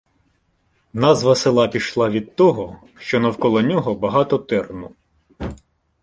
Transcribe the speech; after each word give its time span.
Назва 0.93 1.35
села 1.35 1.67
пішла 1.67 2.09
від 2.09 2.35
того, 2.35 2.75
що 2.99 3.19
навколо 3.19 3.61
нього 3.61 3.95
багато 3.95 4.37
терну. 4.37 4.91